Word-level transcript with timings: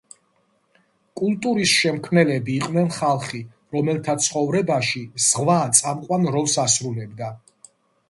კულტურის 1.19 1.73
შემქმნელები 1.81 2.57
იყვნენ 2.63 2.91
ხალხი, 2.97 3.43
რომელთა 3.77 4.19
ცხოვრებაში 4.31 5.05
ზღვა 5.29 5.63
წამყვან 5.85 6.31
როლს 6.39 6.61
ასრულებდა. 6.69 7.35